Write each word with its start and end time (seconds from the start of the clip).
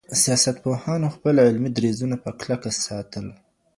سياستپوهانو 0.21 1.07
خپل 1.15 1.35
علمي 1.45 1.69
دريځونه 1.77 2.15
په 2.23 2.29
کلکه 2.39 2.69
ساتل. 2.85 3.25